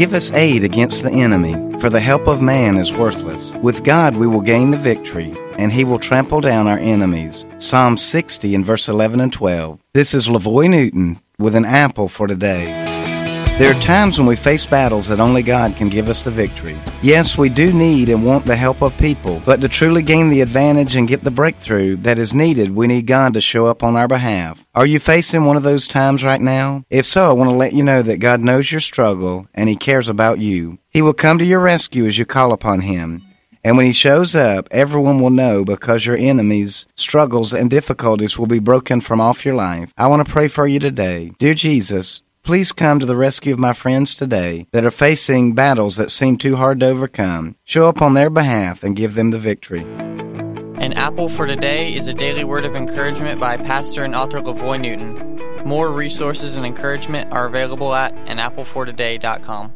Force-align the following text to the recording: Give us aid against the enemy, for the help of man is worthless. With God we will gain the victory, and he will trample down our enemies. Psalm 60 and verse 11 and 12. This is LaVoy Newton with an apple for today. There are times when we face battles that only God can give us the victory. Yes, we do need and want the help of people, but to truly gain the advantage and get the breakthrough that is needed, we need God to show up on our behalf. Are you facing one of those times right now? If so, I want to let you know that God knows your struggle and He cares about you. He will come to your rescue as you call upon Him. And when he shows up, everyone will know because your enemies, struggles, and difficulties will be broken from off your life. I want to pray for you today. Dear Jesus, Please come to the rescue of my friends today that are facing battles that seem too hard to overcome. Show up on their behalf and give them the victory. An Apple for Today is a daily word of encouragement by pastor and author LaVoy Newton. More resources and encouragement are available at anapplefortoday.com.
Give 0.00 0.14
us 0.14 0.32
aid 0.32 0.64
against 0.64 1.02
the 1.02 1.10
enemy, 1.10 1.52
for 1.78 1.90
the 1.90 2.00
help 2.00 2.26
of 2.26 2.40
man 2.40 2.78
is 2.78 2.90
worthless. 2.90 3.52
With 3.56 3.84
God 3.84 4.16
we 4.16 4.26
will 4.26 4.40
gain 4.40 4.70
the 4.70 4.78
victory, 4.78 5.34
and 5.58 5.70
he 5.70 5.84
will 5.84 5.98
trample 5.98 6.40
down 6.40 6.66
our 6.66 6.78
enemies. 6.78 7.44
Psalm 7.58 7.98
60 7.98 8.54
and 8.54 8.64
verse 8.64 8.88
11 8.88 9.20
and 9.20 9.30
12. 9.30 9.78
This 9.92 10.14
is 10.14 10.26
LaVoy 10.26 10.70
Newton 10.70 11.20
with 11.38 11.54
an 11.54 11.66
apple 11.66 12.08
for 12.08 12.26
today. 12.26 12.79
There 13.60 13.70
are 13.70 13.82
times 13.82 14.18
when 14.18 14.26
we 14.26 14.36
face 14.36 14.64
battles 14.64 15.06
that 15.08 15.20
only 15.20 15.42
God 15.42 15.76
can 15.76 15.90
give 15.90 16.08
us 16.08 16.24
the 16.24 16.30
victory. 16.30 16.78
Yes, 17.02 17.36
we 17.36 17.50
do 17.50 17.74
need 17.74 18.08
and 18.08 18.24
want 18.24 18.46
the 18.46 18.56
help 18.56 18.80
of 18.80 18.96
people, 18.96 19.42
but 19.44 19.60
to 19.60 19.68
truly 19.68 20.00
gain 20.00 20.30
the 20.30 20.40
advantage 20.40 20.96
and 20.96 21.06
get 21.06 21.22
the 21.22 21.30
breakthrough 21.30 21.96
that 21.96 22.18
is 22.18 22.34
needed, 22.34 22.74
we 22.74 22.86
need 22.86 23.06
God 23.06 23.34
to 23.34 23.42
show 23.42 23.66
up 23.66 23.82
on 23.82 23.96
our 23.96 24.08
behalf. 24.08 24.66
Are 24.74 24.86
you 24.86 24.98
facing 24.98 25.44
one 25.44 25.58
of 25.58 25.62
those 25.62 25.86
times 25.86 26.24
right 26.24 26.40
now? 26.40 26.84
If 26.88 27.04
so, 27.04 27.28
I 27.28 27.34
want 27.34 27.50
to 27.50 27.54
let 27.54 27.74
you 27.74 27.84
know 27.84 28.00
that 28.00 28.16
God 28.16 28.40
knows 28.40 28.72
your 28.72 28.80
struggle 28.80 29.46
and 29.52 29.68
He 29.68 29.76
cares 29.76 30.08
about 30.08 30.38
you. 30.38 30.78
He 30.88 31.02
will 31.02 31.12
come 31.12 31.36
to 31.36 31.44
your 31.44 31.60
rescue 31.60 32.06
as 32.06 32.16
you 32.16 32.24
call 32.24 32.54
upon 32.54 32.80
Him. 32.80 33.22
And 33.62 33.76
when 33.76 33.84
he 33.84 33.92
shows 33.92 34.34
up, 34.34 34.68
everyone 34.70 35.20
will 35.20 35.28
know 35.28 35.66
because 35.66 36.06
your 36.06 36.16
enemies, 36.16 36.86
struggles, 36.94 37.52
and 37.52 37.68
difficulties 37.68 38.38
will 38.38 38.46
be 38.46 38.58
broken 38.58 39.02
from 39.02 39.20
off 39.20 39.44
your 39.44 39.54
life. 39.54 39.92
I 39.98 40.06
want 40.06 40.26
to 40.26 40.32
pray 40.32 40.48
for 40.48 40.66
you 40.66 40.78
today. 40.78 41.32
Dear 41.38 41.52
Jesus, 41.52 42.22
Please 42.50 42.72
come 42.72 42.98
to 42.98 43.06
the 43.06 43.14
rescue 43.14 43.52
of 43.52 43.60
my 43.60 43.72
friends 43.72 44.12
today 44.12 44.66
that 44.72 44.84
are 44.84 44.90
facing 44.90 45.54
battles 45.54 45.94
that 45.94 46.10
seem 46.10 46.36
too 46.36 46.56
hard 46.56 46.80
to 46.80 46.86
overcome. 46.86 47.54
Show 47.62 47.86
up 47.86 48.02
on 48.02 48.14
their 48.14 48.28
behalf 48.28 48.82
and 48.82 48.96
give 48.96 49.14
them 49.14 49.30
the 49.30 49.38
victory. 49.38 49.82
An 50.82 50.92
Apple 50.94 51.28
for 51.28 51.46
Today 51.46 51.94
is 51.94 52.08
a 52.08 52.12
daily 52.12 52.42
word 52.42 52.64
of 52.64 52.74
encouragement 52.74 53.38
by 53.38 53.56
pastor 53.56 54.02
and 54.02 54.16
author 54.16 54.40
LaVoy 54.40 54.80
Newton. 54.80 55.64
More 55.64 55.92
resources 55.92 56.56
and 56.56 56.66
encouragement 56.66 57.32
are 57.32 57.46
available 57.46 57.94
at 57.94 58.16
anapplefortoday.com. 58.26 59.72